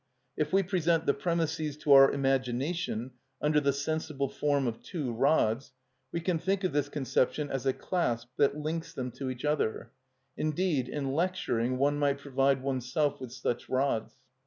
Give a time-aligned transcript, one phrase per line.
[0.35, 5.73] If we present the premisses to our imagination under the sensible form of two rods,
[6.11, 9.91] we can think of this conception as a clasp that links them to each other;
[10.35, 14.15] indeed in lecturing one might provide oneself with such rods.